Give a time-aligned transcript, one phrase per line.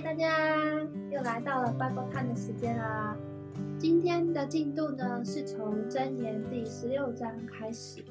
[0.00, 0.28] 大家
[1.10, 3.16] 又来到了 Bible Time 的时间啦！
[3.78, 8.04] 今天的进度呢，是从箴言第十六章开始。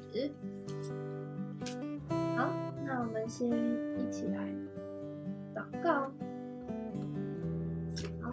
[2.36, 2.50] 好，
[2.84, 4.46] 那我们先一起来
[5.54, 6.10] 祷告。
[8.20, 8.30] 好，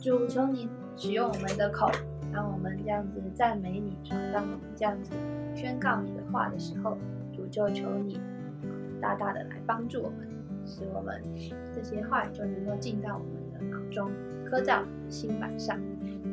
[0.00, 1.90] 主求你使用我们的口，
[2.32, 3.98] 当我们这样子赞美你，
[4.32, 5.12] 当我们这样子
[5.54, 6.96] 宣告你的话的时候，
[7.30, 8.18] 主就求你
[9.02, 10.39] 大大的来帮助我们。
[10.70, 11.20] 使我们
[11.74, 14.10] 这些话语就能够进到我们的脑中，
[14.44, 15.76] 刻在我们的心板上。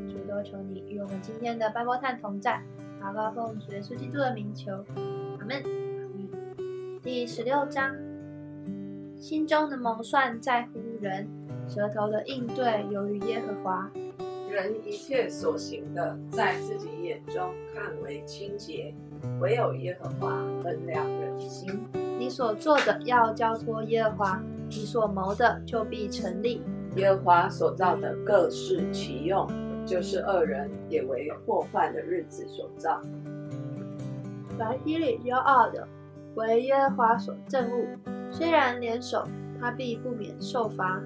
[0.08, 2.62] 主多求你与我们今天的拜波探同在，
[3.02, 4.72] 祷告奉主耶稣基督的名求，
[5.40, 5.64] 阿门。
[7.02, 7.96] 第十六章，
[9.20, 11.28] 心中的谋算在乎人，
[11.68, 13.90] 舌头的应对由于耶和华。
[14.52, 18.94] 人一切所行的，在自己眼中看为清洁，
[19.40, 20.30] 唯有耶和华
[20.64, 22.07] 衡量人心。
[22.18, 26.64] 你所做的要交托耶和华，你所谋的就必成立。
[26.96, 29.48] 耶和华所造的各是其用，
[29.86, 33.00] 就是恶人也为祸患的日子所造。
[34.58, 35.88] 凡心里骄傲的，
[36.34, 37.86] 为耶和华所憎恶。
[38.32, 39.24] 虽然联手，
[39.62, 41.00] 他必不免受罚。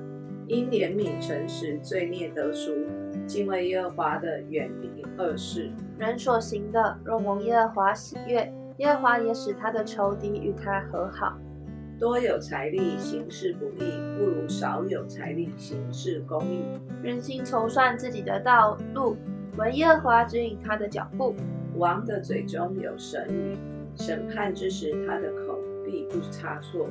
[0.48, 2.72] 因怜悯诚实，罪孽得赎。
[3.28, 5.72] 敬畏耶和华的，远离恶事。
[5.98, 8.52] 人所行的，若蒙耶和华喜悦。
[8.82, 11.38] 耶和华也使他的仇敌与他和好。
[12.00, 16.64] 多有财力行事不义，不如少有财力行事公义。
[17.04, 19.16] 人心筹算自己的道路，
[19.56, 21.36] 唯耶和华指引他的脚步。
[21.76, 23.56] 王的嘴中有神语，
[23.96, 26.88] 审判之时，他的口必不差错。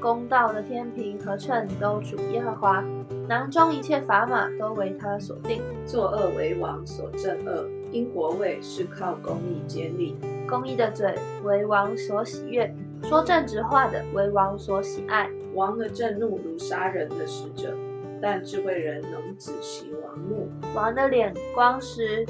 [0.00, 2.82] 公道的天平和秤都属耶和华，
[3.28, 5.60] 囊中一切砝码都为他所定。
[5.84, 10.16] 作恶为王所憎恶，因国位是靠公义建立。
[10.48, 11.14] 公义的嘴
[11.44, 15.30] 为王所喜悦，说正直话的为王所喜爱。
[15.54, 17.72] 王的震怒如杀人的使者，
[18.20, 20.48] 但智慧人能仔细王怒。
[20.74, 22.26] 王的脸光时，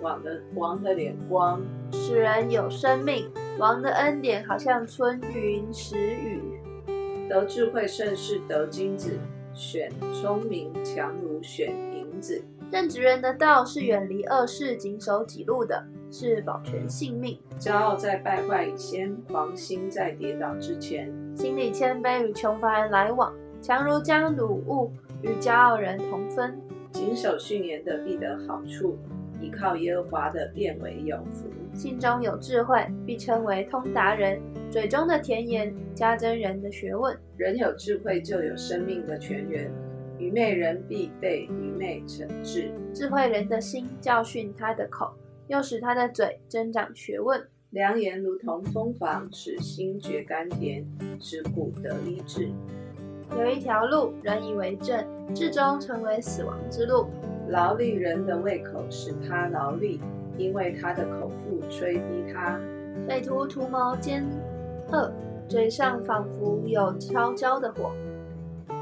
[0.00, 1.60] 王的王的脸光
[1.92, 3.30] 使人有生命。
[3.58, 6.40] 王的恩典好像春云时雨。
[7.28, 9.18] 得智慧胜是得金子，
[9.52, 12.42] 选聪明强如选银子。
[12.76, 15.82] 正直人的道是远离恶事，谨守己路的。
[16.10, 17.40] 是保全性命。
[17.58, 21.10] 骄傲在败坏以先，狂心在跌倒之前。
[21.34, 24.92] 心里谦卑与穷乏人来往，强如将鲁物
[25.22, 26.60] 与骄傲人同分。
[26.92, 28.98] 谨守训言的必得好处，
[29.40, 31.48] 依靠耶和华的变为有福。
[31.72, 34.38] 心中有智慧，必称为通达人；
[34.70, 37.18] 嘴中的甜言，加增人的学问。
[37.38, 39.70] 人有智慧，就有生命的泉源；
[40.18, 42.70] 愚昧人必被愚昧惩治。
[42.94, 45.12] 智慧人的心教训他的口。
[45.48, 47.40] 又使他的嘴增长学问，
[47.70, 50.84] 良言如同蜂房，使心觉甘甜，
[51.20, 52.50] 使骨得医治。
[53.38, 57.06] 有一条路，人以为正，至终成为死亡之路。
[57.48, 60.00] 劳力人的胃口使他劳力，
[60.36, 62.60] 因为他的口腹吹逼他。
[63.06, 64.26] 匪徒图谋奸
[64.90, 65.12] 恶，
[65.46, 67.92] 嘴上仿佛有烧焦的火。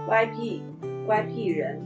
[0.08, 0.62] 歪僻
[1.06, 1.80] 乖僻人，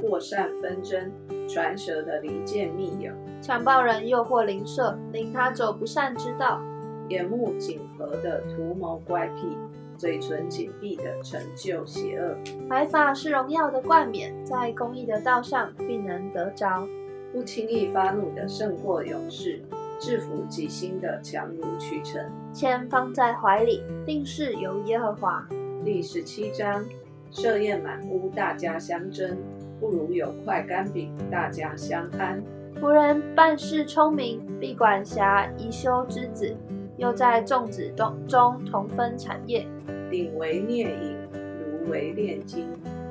[0.00, 1.12] 过善纷争。
[1.48, 6.60] 传舌的离间密友，强暴人诱惑邻舍，令他走不善之道；
[7.08, 9.56] 眼目紧合的图谋乖僻，
[9.96, 12.36] 嘴唇紧闭的成就邪恶。
[12.68, 16.84] 白发是荣耀的冠冕，在公义的道上必能得着。
[17.32, 19.62] 不轻易发怒的胜过勇士，
[20.00, 22.20] 制服己心的强如屈成。
[22.52, 25.46] 钱放在怀里，定是由耶和华。
[25.84, 26.84] 第十七章，
[27.30, 29.36] 设宴满屋，大家相争。
[29.78, 32.42] 不如有块干饼，大家相安。
[32.80, 36.56] 仆人办事聪明，必管辖宜修之子，
[36.96, 39.66] 又在众子中中同分产业。
[40.10, 42.68] 鼎为孽饮，炉为炼金，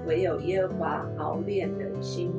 [0.07, 2.33] 唯有耶和华熬炼人心。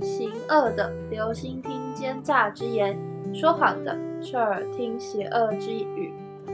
[0.00, 2.96] 行恶的留心听奸诈之言，
[3.34, 6.12] 说谎的侧耳听邪恶之语。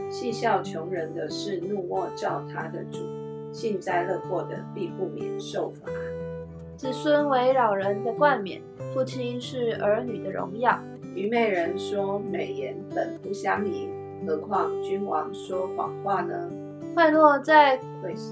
[0.09, 2.99] 戏笑穷人的是怒莫照他的主，
[3.55, 5.89] 幸灾乐祸的必不免受罚。
[6.75, 8.61] 子孙为老人的冠冕，
[8.93, 10.77] 父亲是儿女的荣耀。
[11.15, 13.87] 愚昧人说美言本不相宜，
[14.27, 16.35] 何况君王说谎话呢？
[16.93, 17.79] 贿赂在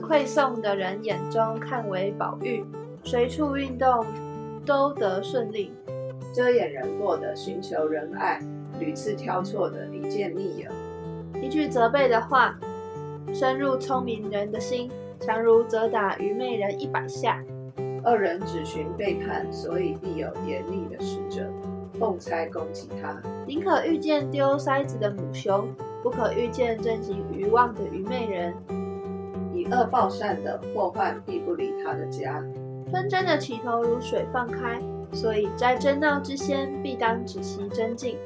[0.01, 2.65] 馈送的人眼中看为宝玉，
[3.05, 4.05] 随处运动
[4.65, 5.71] 都得顺利。
[6.33, 8.41] 遮掩人过的寻求仁爱，
[8.77, 10.69] 屡次挑错的一见密友。
[11.41, 12.59] 一句责备的话，
[13.33, 14.91] 深入聪明人的心，
[15.25, 17.41] 强如责打愚昧人一百下。
[18.03, 21.49] 二人只寻背叛，所以必有严厉的使者
[21.97, 23.21] 奉差攻击他。
[23.47, 25.69] 宁可遇见丢筛子的母熊，
[26.03, 28.53] 不可遇见正行愚妄的愚昧人。
[29.53, 32.43] 以恶报善的祸患必不离他的家。
[32.91, 34.81] 纷争的起头如水放开，
[35.13, 38.17] 所以在争闹之先，必当止息争竞。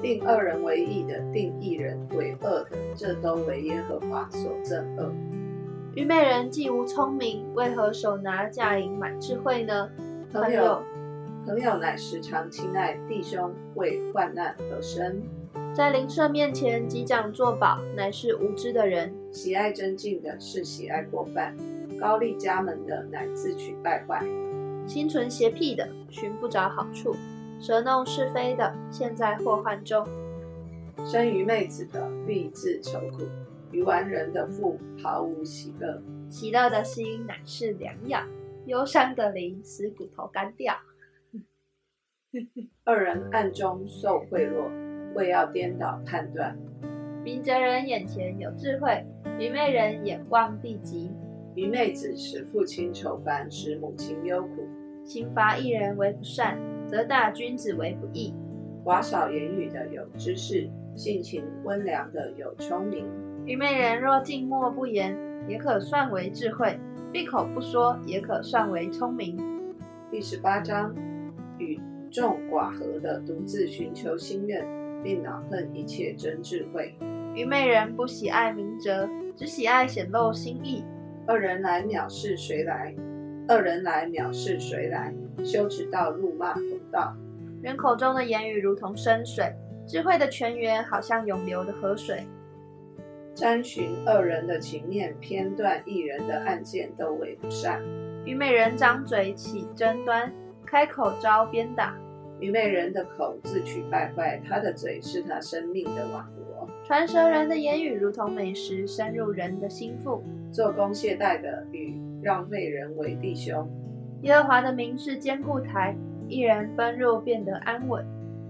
[0.00, 5.10] 定二人为义的，定一人为恶的，这都为耶和华所憎恶。
[5.96, 9.88] 愚昧人既无聪明，为何手拿价银买智慧呢？
[10.30, 10.82] 朋友，
[11.46, 15.22] 朋友乃时常亲爱弟兄，为患难而生。
[15.74, 21.56] 在灵舍面前击掌作保，乃是无知的人；喜爱尊敬的是喜爱过犯，
[21.98, 24.22] 高丽家门的乃自取败坏；
[24.86, 27.16] 心存邪僻的寻不着好处，
[27.58, 30.06] 舌弄是非的陷在祸患中。
[31.06, 33.24] 生愚昧子的必自愁苦，
[33.72, 36.02] 愚顽人的腹毫无喜乐。
[36.28, 38.20] 喜乐的心乃是良药，
[38.66, 40.74] 忧伤的灵使骨头干掉。
[42.84, 44.70] 二人暗中受贿赂。
[45.14, 46.54] 为要颠倒判断，
[47.24, 49.02] 明哲人眼前有智慧，
[49.38, 51.10] 愚昧人眼望地极。
[51.54, 54.68] 愚昧子使父亲愁烦，使母亲忧苦。
[55.06, 58.34] 刑罚一人为不善，则大君子为不义。
[58.84, 63.06] 寡少言语的有知识，性情温良的有聪明。
[63.46, 65.16] 愚昧人若静默不言，
[65.48, 66.76] 也可算为智慧；
[67.12, 69.38] 闭口不说，也可算为聪明。
[70.10, 70.92] 第十八章：
[71.56, 74.66] 与众寡合的独自寻求心愿。
[75.02, 76.92] 并恼恨一切真智慧。
[77.34, 80.84] 愚昧人不喜爱明哲，只喜爱显露心意。
[81.26, 82.92] 二人来藐视谁来？
[83.46, 85.14] 二人来藐视谁来？
[85.44, 87.14] 羞耻到辱骂同道。
[87.62, 89.54] 人口中的言语如同深水，
[89.86, 92.26] 智慧的泉源好像永流的河水。
[93.36, 97.82] 沾寻二人的情面，偏断一人的案件，都为不善。
[98.24, 100.32] 愚昧人张嘴起争端，
[100.64, 101.94] 开口招鞭打。
[102.40, 106.66] 愚昧人的口自取败坏，他的嘴是他生命的网罗。
[106.82, 110.24] 传舌人的言语如同美食，深入人的心腹。
[110.50, 113.70] 做工懈怠的与让费人为弟兄。
[114.22, 115.94] 耶和华的名是坚固台，
[116.26, 118.02] 一人奔入变得安稳。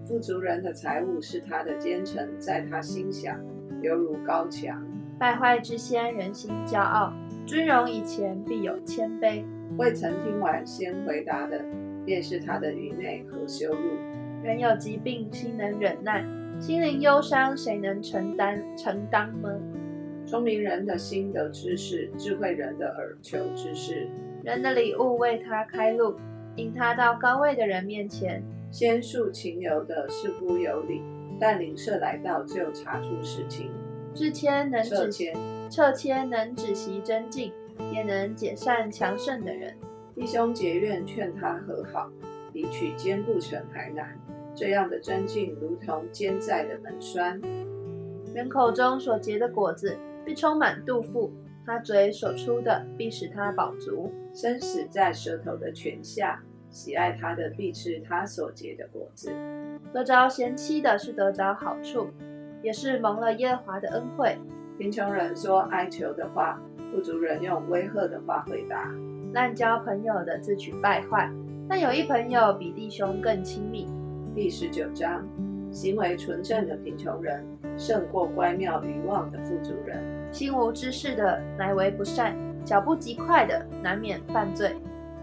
[0.07, 3.37] 富足人的财物是他的奸臣，在他心想
[3.87, 4.83] 犹如高墙。
[5.19, 7.13] 败坏之先，人心骄傲；
[7.47, 9.43] 尊荣以前，必有谦卑。
[9.79, 11.65] 未曾听完先回答的。
[12.07, 13.97] 便是他的愚昧和羞辱。
[14.41, 16.23] 人有疾病，心能忍耐；
[16.61, 19.51] 心灵忧伤，谁能承担承担吗？
[20.25, 24.09] 聪明人的心得知识，智慧人的耳求知识。
[24.45, 26.15] 人的礼物为他开路，
[26.55, 28.41] 引他到高位的人面前。
[28.71, 31.03] 先述情由的似乎有理，
[31.39, 33.71] 但灵舍来到就查出实情。
[34.15, 35.11] 至谦能止
[35.69, 37.53] 撤谦能止息真境，
[37.93, 39.77] 也能解散强盛的人。
[40.15, 42.11] 弟兄结怨，劝他和好，
[42.53, 44.19] 比取坚固城还难。
[44.55, 47.39] 这样的真境，如同坚在的门栓。
[48.35, 51.31] 人口中所结的果子，必充满肚腹；
[51.67, 54.11] 他嘴所出的，必使他饱足。
[54.33, 59.31] 生死在舌头的泉下，喜爱他的，必吃他所结的果子。
[59.93, 62.09] 得着贤妻的，是得着好处，
[62.63, 64.39] 也是蒙了耶和华的恩惠。
[64.79, 66.61] 贫穷人说哀求的话，
[66.93, 68.91] 富足人用威吓的话回答。
[69.33, 71.31] 滥交朋友的自取败坏，
[71.69, 73.89] 但有一朋友比弟兄更亲密。
[74.35, 75.27] 第十九章，
[75.71, 77.45] 行为纯正的贫穷人
[77.77, 79.99] 胜过乖妙愚妄的富足人。
[80.33, 84.77] 心无知识的乃为不善，脚步极快的难免犯罪。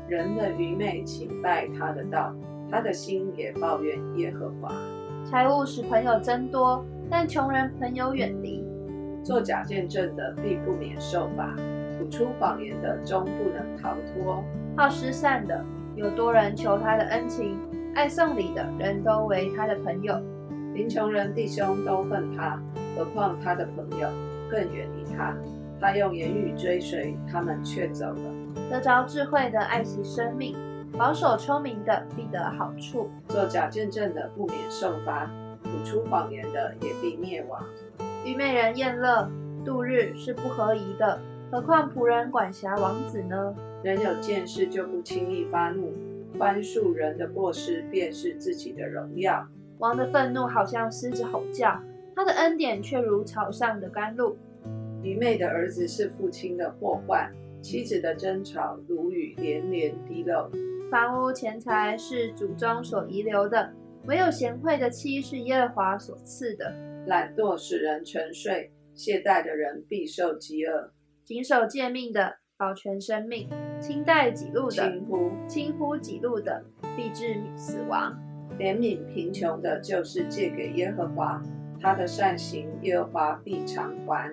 [0.07, 2.33] 人的愚昧请拜他的道，
[2.69, 4.73] 他的心也抱怨耶和华。
[5.25, 8.65] 财物使朋友增多，但穷人朋友远离。
[9.23, 11.55] 作假见证的必不免受罚。
[11.97, 14.43] 吐出谎言的终不能逃脱，
[14.75, 15.63] 好失散的
[15.95, 17.57] 有多人求他的恩情，
[17.95, 20.19] 爱送礼的人都为他的朋友，
[20.73, 22.59] 贫穷人弟兄都恨他，
[22.97, 24.09] 何况他的朋友
[24.49, 25.33] 更远离他。
[25.79, 28.33] 他用言语追随他们，却走了。
[28.69, 30.55] 得着智慧的爱惜生命，
[30.97, 33.09] 保守聪明的必得好处。
[33.27, 35.29] 做假见证的不免受罚，
[35.63, 37.63] 吐出谎言的也必灭亡。
[38.25, 39.29] 愚昧人厌乐
[39.65, 41.19] 度日是不合宜的。
[41.51, 43.55] 何况仆人管辖王子呢？
[43.83, 45.93] 人有见识就不轻易发怒，
[46.37, 49.45] 宽恕人的过失便是自己的荣耀。
[49.77, 51.79] 王的愤怒好像狮子吼叫，
[52.15, 54.37] 他的恩典却如草上的甘露。
[55.01, 57.29] 愚昧的儿子是父亲的祸患，
[57.61, 60.49] 妻子的争吵如雨连连滴漏。
[60.93, 63.73] 房屋钱财是祖宗所遗留的，
[64.05, 66.71] 唯有贤惠的妻是耶和华所赐的。
[67.07, 70.93] 懒惰使人沉睡，懈怠的人必受饥饿。
[71.23, 73.49] 谨守诫命的，保全生命；
[73.81, 76.63] 轻待己路的，轻忽轻忽己路的，
[76.95, 78.15] 必致死亡。
[78.59, 81.41] 怜悯贫穷的，就是借给耶和华，
[81.81, 84.31] 他的善行，耶和华必偿还。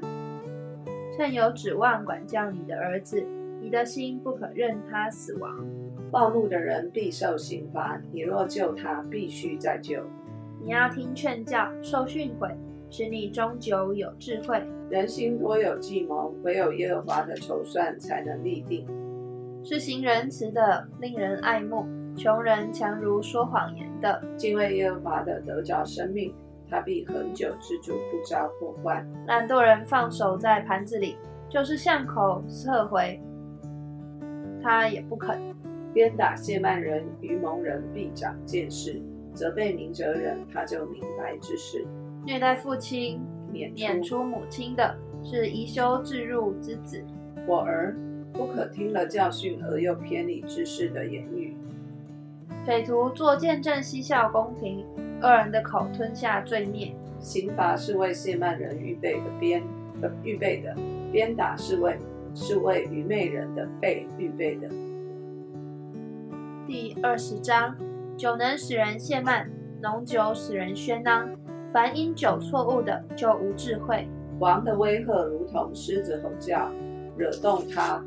[1.16, 3.26] 趁有指望管教你的儿子。
[3.62, 5.54] 你的心不可任他死亡。
[6.10, 10.02] 暴怒的人必受刑罚，你若救他，必须再救。
[10.62, 12.54] 你要听劝教，受训诲，
[12.90, 14.62] 使你终究有智慧。
[14.90, 18.86] 人心多有计谋，唯有耶和华的筹算才能立定。
[19.62, 21.86] 是行仁慈的，令人爱慕；
[22.16, 24.20] 穷人强如说谎言的。
[24.36, 26.34] 敬畏耶和华的得着生命，
[26.68, 29.06] 他必恒久之主，不遭破坏。
[29.28, 31.16] 懒惰人放手在盘子里，
[31.48, 33.20] 就是巷口撤回，
[34.60, 35.38] 他也不肯。
[35.92, 39.00] 鞭打谢曼人、愚蒙人必长见识；
[39.32, 41.84] 责备明哲人，他就明白之事。
[42.24, 43.20] 虐待父亲、
[43.50, 47.02] 免撵出母亲的，是宜修自入之子。
[47.46, 47.96] 我儿，
[48.32, 51.56] 不可听了教训而又偏离知识的言语。
[52.64, 54.84] 匪徒作见证，嬉笑公平；
[55.22, 56.94] 恶人的口吞下罪孽。
[57.18, 59.62] 刑罚是为谢曼人预备的鞭，
[60.02, 60.72] 呃，预备的；
[61.10, 61.96] 鞭打是为
[62.34, 64.68] 是为愚昧人的背预备的。
[66.70, 67.76] 第二十章：
[68.16, 69.50] 酒能使人懈慢，
[69.82, 71.28] 浓酒使人喧嚷。
[71.72, 74.08] 凡因酒错误的，就无智慧。
[74.38, 76.70] 王的威吓如同狮子吼叫，
[77.16, 78.00] 惹动他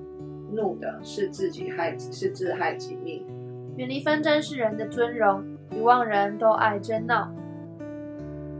[0.49, 3.27] 怒的是自己害，是自害己命。
[3.75, 7.35] 远离纷争是人的尊荣，愚妄人都爱争闹。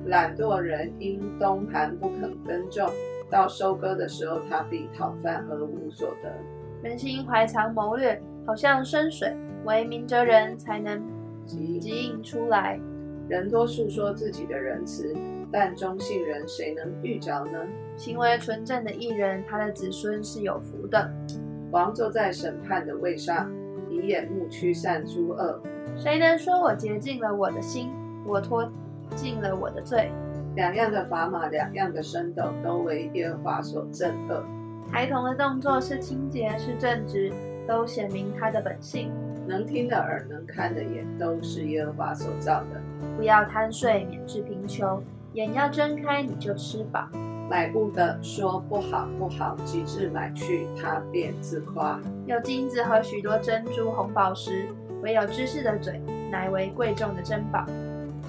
[0.07, 2.89] 懒惰人因冬寒不肯耕种，
[3.31, 6.29] 到收割的时候，他必讨饭而无所得。
[6.81, 9.33] 人心怀藏谋略，好像深水，
[9.65, 11.01] 唯明哲人才能
[11.45, 12.79] 即即引出来。
[13.29, 15.15] 人多述说自己的仁慈，
[15.51, 17.59] 但忠信人谁能遇着呢？
[17.95, 21.09] 行为纯正的艺人，他的子孙是有福的。
[21.71, 23.49] 王坐在审判的位上，
[23.89, 25.61] 以眼目驱散诸恶。
[25.95, 27.91] 谁能说我洁净了我的心，
[28.25, 28.69] 我脱
[29.15, 30.11] 尽了我的罪？
[30.55, 34.43] 两样的砝码，两样的升斗，都为耶和华所憎恶。
[34.91, 37.31] 孩童的动作是清洁，是正直，
[37.65, 39.11] 都显明他的本性。
[39.47, 42.81] 能听的耳，能看的眼，都是耶和华所造的。
[43.17, 45.01] 不要贪睡，免致贫穷；
[45.33, 47.07] 眼要睁开，你就吃饱。
[47.49, 51.99] 买物的说不好不好，极致买去，他便自夸。
[52.25, 54.67] 有金子和许多珍珠、红宝石，
[55.01, 57.65] 唯有知识的嘴，乃为贵重的珍宝。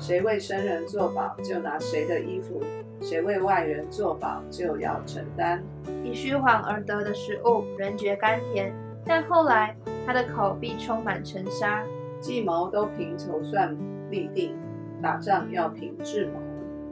[0.00, 2.60] 谁为生人作保，就拿谁的衣服；
[3.00, 5.62] 谁为外人作保，就要承担。
[6.02, 8.74] 以虚谎而得的食物，人觉甘甜，
[9.06, 9.74] 但后来
[10.06, 11.84] 他的口必充满尘沙。
[12.20, 13.76] 计谋都凭筹算
[14.08, 14.56] 立定，
[15.02, 16.40] 打仗要凭智谋。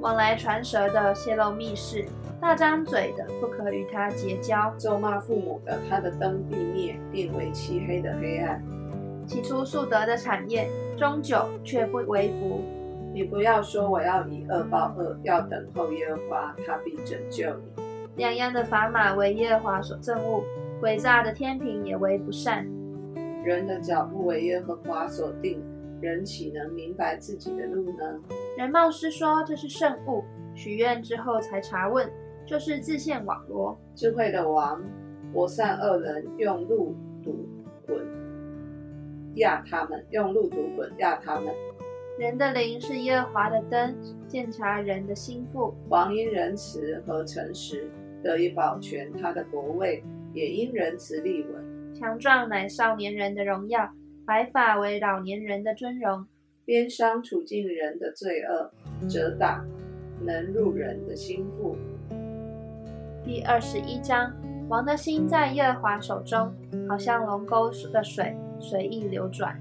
[0.01, 2.05] 往来传舌的泄露密室，
[2.39, 4.75] 大张嘴的不可与他结交。
[4.77, 8.63] 咒骂父母的，他的灯必灭，变为漆黑的黑暗。
[9.27, 12.61] 起初素德的产业，终久却不为福。
[13.15, 17.83] 你不要说我要以恶报恶，要等候耶和华，他必拯救你。
[18.17, 20.43] 两样的砝码为耶和华所憎恶，
[20.83, 22.67] 诡诈的天平也为不善。
[23.45, 25.61] 人的脚步为耶和华所定，
[26.01, 28.21] 人岂能明白自己的路呢？
[28.57, 30.23] 人貌师说这是圣物，
[30.55, 32.09] 许愿之后才查问，
[32.47, 33.77] 就是自陷网罗。
[33.97, 34.81] 智慧的王，
[35.33, 37.49] 我善恶人，用路毒
[37.85, 38.07] 滚
[39.35, 41.53] 压他们，用路毒滚压他们。
[42.19, 43.97] 人的灵是耶和华的灯，
[44.29, 45.75] 鉴察人的心腹。
[45.89, 47.91] 王因仁慈和诚实
[48.23, 51.72] 得以保全他的国位，也因仁慈立稳。
[52.03, 53.89] 强壮乃少年人的荣耀，
[54.27, 56.27] 白发为老年人的尊荣。
[56.65, 58.73] 鞭伤处境人的罪恶，
[59.09, 59.65] 责打
[60.21, 61.77] 能入人的心腹。
[63.25, 64.35] 第二十一章，
[64.69, 66.53] 王的心在耶和华手中，
[66.89, 69.57] 好像龙沟的水随意流转。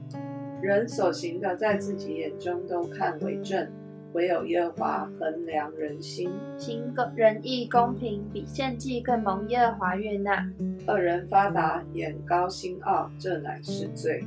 [0.64, 3.72] 人所行的，在自己眼中都看为正，
[4.13, 6.30] 唯有耶和华衡量人心。
[6.58, 10.46] 行个仁义公平，比献祭更蒙耶和华悦纳。
[10.88, 14.24] 恶人发达，眼高心傲，这乃是罪。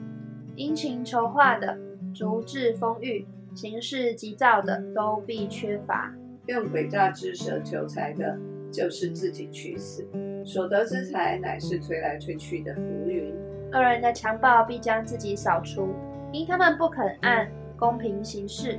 [0.56, 1.76] 殷勤筹划的，
[2.14, 6.14] 足智丰裕，行事急躁的，都必缺乏。
[6.46, 8.38] 用诡诈之舌求财的，
[8.70, 10.06] 就是自己去死。
[10.44, 13.34] 所得之财，乃是吹来吹去的浮云。
[13.72, 15.88] 恶人的强暴必将自己扫除，
[16.32, 18.78] 因他们不肯按公平行事。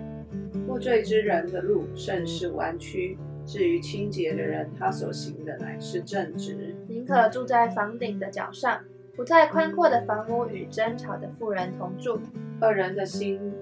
[0.68, 6.76] 负罪之人的路甚是弯曲，至于清洁的人，他所行的乃是正直。
[6.88, 8.80] 宁可住在房顶的角上，
[9.16, 12.20] 不在宽阔的房屋与争吵的妇人同住。
[12.62, 13.54] 恶人的心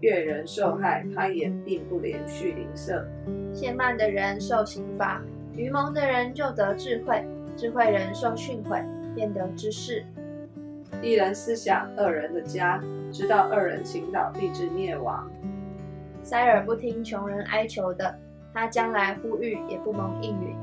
[0.00, 3.04] 悦人受害，他也并不连续吝啬。
[3.52, 5.22] 懈慢的人受刑罚，
[5.56, 7.24] 愚蒙的人就得智慧。
[7.56, 8.82] 智慧人受训诲，
[9.14, 10.04] 便得知识。
[11.02, 15.30] 一人思想恶人的家，知道恶人倾倒，必致灭亡。
[16.22, 18.18] 塞尔不听穷人哀求的，
[18.52, 20.56] 他将来呼吁也不蒙应允。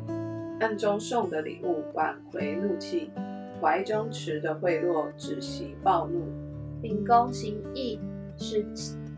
[0.59, 3.11] 暗中送的礼物挽回怒气，
[3.61, 6.27] 怀中持的贿赂止息暴怒。
[6.81, 7.99] 秉公行义，
[8.37, 8.65] 使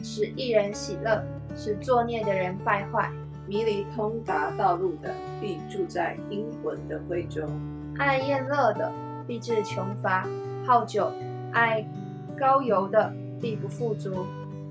[0.02, 1.24] 使一人喜乐，
[1.56, 3.12] 使作孽的人败坏。
[3.48, 7.48] 迷离通达道路的，必住在阴魂的灰中；
[7.98, 8.92] 爱宴乐的，
[9.28, 10.24] 必致穷乏；
[10.66, 11.12] 好酒、
[11.52, 11.84] 爱
[12.40, 14.26] 高油的，必不富足。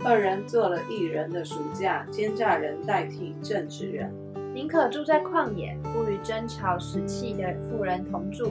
[0.05, 4.13] 二人做了一人的暑假，奸诈人代替正直人。
[4.55, 8.51] 宁可住在旷野，不与争吵时气的富人同住。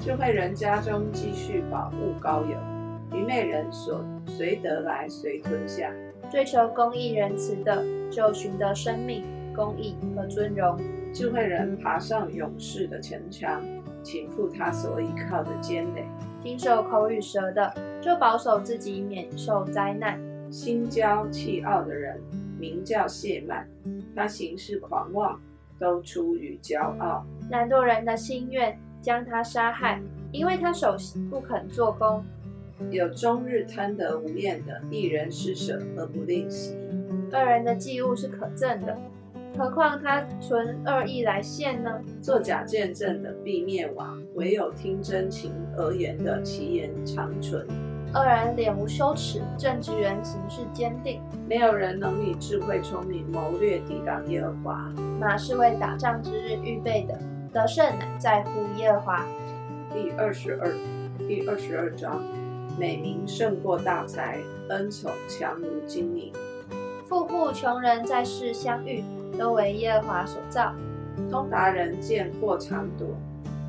[0.00, 5.90] 智慧人家中积蓄宝物高邮，愚昧人所随得来随吞下。
[6.30, 9.24] 追求公义仁慈的，就寻得生命。
[9.54, 10.78] 公义和尊荣，
[11.14, 13.62] 智慧人爬上勇士的城墙，
[14.02, 16.02] 倾覆他所依靠的坚垒；
[16.42, 20.20] 经受口与舌的，就保守自己免受灾难。
[20.50, 22.20] 心骄气傲的人，
[22.58, 23.66] 名叫谢曼，
[24.14, 25.40] 他行事狂妄，
[25.78, 27.24] 都出于骄傲。
[27.50, 30.00] 懒惰人的心愿将他杀害，
[30.32, 30.96] 因为他手
[31.30, 32.24] 不肯做工。
[32.90, 36.76] 有终日贪得无厌的，一人施舍而不吝惜。
[37.32, 38.96] 二人的祭物是可憎的。
[39.58, 41.90] 何况他存恶意来献呢？
[42.20, 47.66] 作假见证的必灭亡，唯有听真情而言的其言长存。
[48.12, 51.20] 二人脸无羞耻，正直人行事坚定。
[51.48, 54.90] 没有人能以智慧聪明谋略抵挡耶和华。
[55.20, 57.18] 马是为打仗之日预备的，
[57.52, 59.24] 得胜乃在乎耶和华。
[59.92, 60.72] 第二十二，
[61.26, 62.22] 第二十二章，
[62.78, 66.32] 美名胜过大财，恩宠强如金银。
[67.08, 69.02] 富户穷人在世相遇。
[69.38, 70.72] 都为耶和华所造。
[71.30, 73.06] 通达人见祸常躲，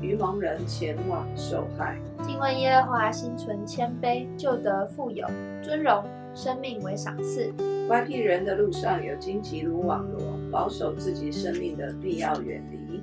[0.00, 1.98] 愚蒙人前往受害。
[2.22, 5.26] 敬畏耶和华，心存谦卑，就得富有、
[5.62, 7.52] 尊荣、生命为赏赐。
[7.88, 10.20] 歪僻人的路上有荆棘如网罗，
[10.52, 13.02] 保守自己生命的必要远离。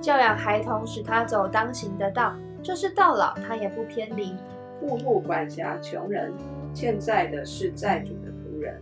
[0.00, 4.34] 教养孩童，使他走当行的道，就是到老他也不偏离。
[4.80, 6.32] 富户管辖穷人，
[6.72, 8.80] 欠债的是债主的仆人。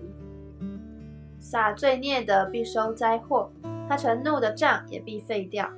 [1.38, 3.50] 撒罪孽的必收灾祸，
[3.88, 5.68] 他盛怒的杖也必废掉。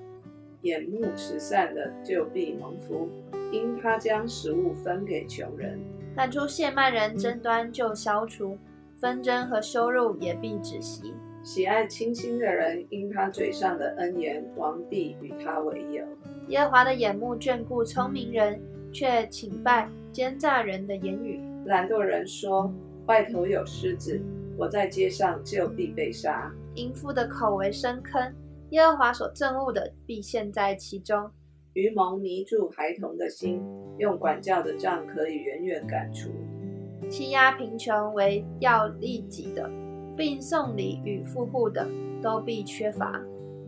[0.66, 3.08] 眼目慈善的就必蒙福，
[3.52, 5.78] 因他将食物分给穷人。
[6.14, 8.58] 但出谢曼人争端就消除，
[8.98, 11.14] 纷争和羞辱也必止息。
[11.42, 16.04] 喜爱清新的人，因他嘴上的恩言，王必与他为友。
[16.48, 18.60] 耶和华的眼目眷顾聪明人，
[18.92, 21.40] 却请拜奸诈人的言语。
[21.66, 22.72] 懒惰人说：
[23.06, 24.20] 外头有狮子。
[24.58, 26.50] 我在街上就必被杀。
[26.76, 28.32] 淫妇的口为深坑，
[28.76, 31.30] 耶和华所憎恶的必陷在其中。
[31.72, 33.62] 愚蒙迷住孩童的心，
[33.96, 36.28] 用管教的杖可以远远赶除。
[37.08, 39.70] 欺压贫穷为要利己的，
[40.14, 41.88] 并送礼与富户的，
[42.22, 43.18] 都必缺乏。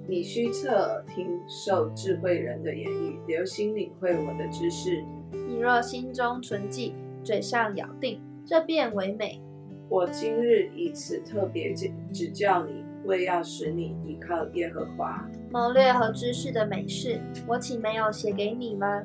[0.06, 5.02] 你须侧耳听受智慧人的言语，留心领会我的知识。
[5.32, 6.94] 你若心中存记，
[7.24, 9.40] 嘴上咬定，这便为美。
[9.88, 15.26] 我今日以此特别指指教你，为要使你依靠耶和华。
[15.50, 19.02] 谋略和知识的美事，我岂没有写给你吗？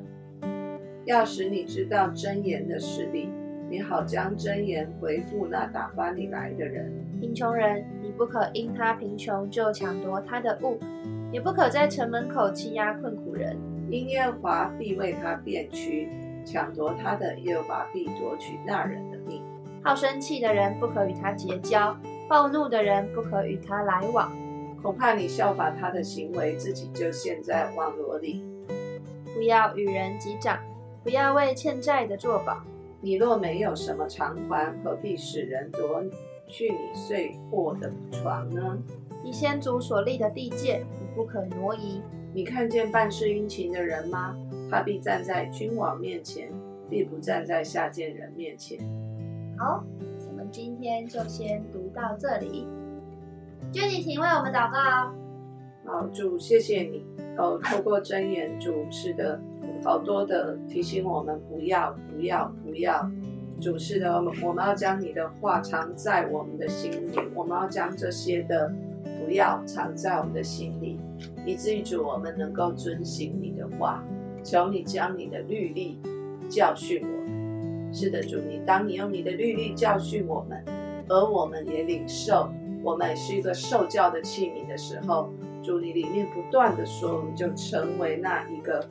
[1.06, 3.30] 要使你知道真言的实力，
[3.70, 6.92] 你好将真言回复那打发你来的人。
[7.18, 10.78] 贫穷人，你不可因他贫穷就抢夺他的物，
[11.32, 13.56] 也不可在城门口欺压困苦人。
[13.90, 16.10] 因耶和华必为他变屈，
[16.44, 19.42] 抢夺他的耶和华必夺取那人的命。
[19.82, 21.94] 好生气的人不可与他结交，
[22.28, 24.32] 暴怒的人不可与他来往。
[24.82, 28.44] 恐怕你效法他的行为，自己就陷在网罗里。
[29.34, 30.58] 不要与人击掌，
[31.02, 32.62] 不要为欠债的作保。
[33.00, 36.02] 你若没有什么偿还，何必使人夺
[36.48, 38.78] 去你睡过的床呢？
[39.22, 42.02] 你先祖所立的地界，你不可挪移。
[42.34, 44.36] 你看见办事殷勤的人吗？
[44.70, 46.50] 他必站在君王面前，
[46.90, 48.78] 必不站在下贱人面前。
[49.58, 49.84] 好，
[50.54, 52.64] 今天就先读到这里。
[53.72, 55.12] 娟妮，请为我们祷告。
[55.84, 57.04] 好，主，谢谢你。
[57.36, 59.40] 哦，透过真言，主是的，
[59.82, 63.10] 好多的提醒我们不要，不要，不要。
[63.60, 68.72] 主是的，我们我们要将你的话藏在我们的心里，我们要将这些的
[69.26, 71.00] 不要藏在我们的心里，
[71.44, 74.04] 以至于主我们能够遵行你的话。
[74.44, 75.98] 求你将你的律例
[76.48, 77.23] 教训我。
[77.94, 80.64] 是的，主你，当你用你的律例教训我们，
[81.08, 82.50] 而我们也领受，
[82.82, 88.84] 我们是一个受教的器皿的时候，主你里面不断的说，我们就成为那一个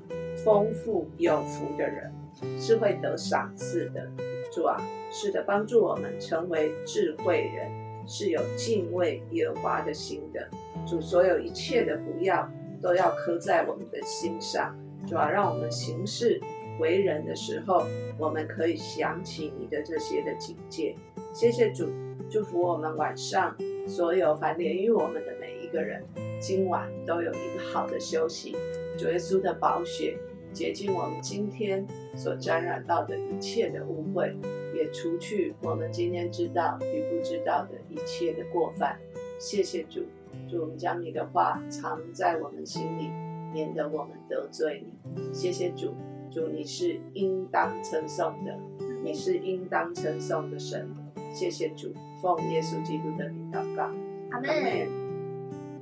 [0.46, 2.14] 丰富有福的人，
[2.58, 4.10] 是会得赏赐的。
[4.54, 7.70] 主啊，是的，帮助我们成为智慧人，
[8.08, 10.48] 是有敬畏耶和华的心的。
[10.88, 12.50] 主所有一切的不要，
[12.82, 14.74] 都要刻在我们的心上，
[15.06, 16.40] 主要让我们行事
[16.80, 17.84] 为人的时候，
[18.18, 20.96] 我们可以想起你的这些的警戒。
[21.34, 21.88] 谢谢主，
[22.30, 23.56] 祝福我们晚上
[23.88, 26.04] 所有凡连于我们的每一个人，
[26.40, 28.56] 今晚都有一个好的休息。
[28.98, 30.16] 主耶稣的宝血
[30.52, 34.36] 洁净我们今天所沾染到的一切的污秽，
[34.76, 39.00] 也除去我们今天知道与不知道的一切的过犯。
[39.40, 40.02] 谢谢主，
[40.48, 43.10] 主我们将你的话藏在我们心里，
[43.52, 45.34] 免得我们得罪你。
[45.34, 45.96] 谢谢主，
[46.34, 48.58] 主你是应当称颂的，
[49.04, 50.90] 你是应当称颂的神。
[51.32, 51.94] 谢谢主，
[52.24, 53.84] 奉耶稣基督的名祷告，
[54.32, 54.50] 阿门。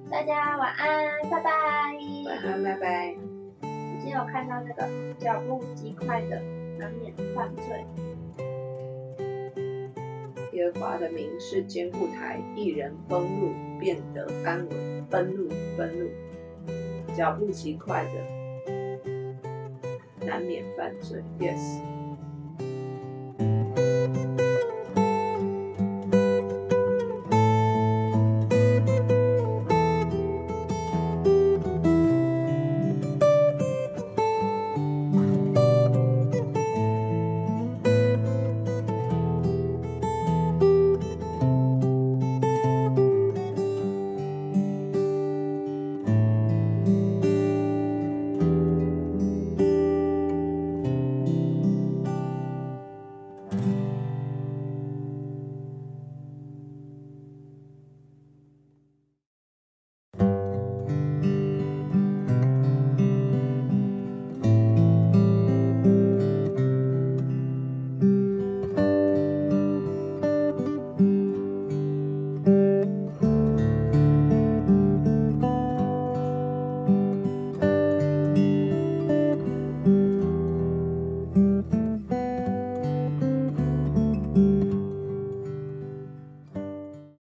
[0.10, 1.52] 大家晚安，拜拜。
[2.26, 3.16] 晚安，拜拜。
[3.62, 6.42] 我今天有看到那个脚步极快的，
[6.78, 7.86] 难免犯罪。
[10.52, 15.06] 耶和华的名是坚固台，一人登陆变得安稳。
[15.10, 16.10] 奔路，奔路，
[17.16, 18.41] 脚步极快的，
[20.26, 21.22] 难免犯罪。
[21.40, 22.01] Yes。